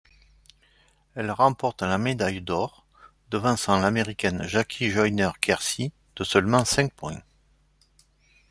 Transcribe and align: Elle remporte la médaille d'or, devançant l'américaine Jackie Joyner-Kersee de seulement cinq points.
Elle 1.13 1.29
remporte 1.29 1.83
la 1.83 1.99
médaille 1.99 2.41
d'or, 2.41 2.87
devançant 3.29 3.77
l'américaine 3.79 4.41
Jackie 4.47 4.89
Joyner-Kersee 4.89 5.91
de 6.15 6.23
seulement 6.23 6.65
cinq 6.65 6.91
points. 6.91 7.21